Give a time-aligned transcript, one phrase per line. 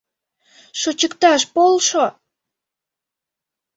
[0.79, 2.05] Шочыкташ полшо!